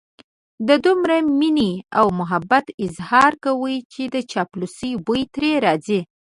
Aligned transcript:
د 0.67 0.69
دومره 0.85 1.15
مينې 1.39 1.73
او 1.99 2.05
محبت 2.19 2.65
اظهار 2.85 3.31
کوي 3.45 3.77
چې 3.93 4.03
د 4.13 4.15
چاپلوسۍ 4.31 4.91
بوی 5.05 5.21
ترې 5.35 5.51
راځي. 5.65 5.99